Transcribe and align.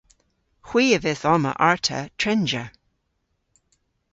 Hwi 0.67 0.83
a 0.97 0.99
vydh 1.03 1.25
omma 1.33 1.53
arta 1.69 1.99
trenja. 2.19 2.65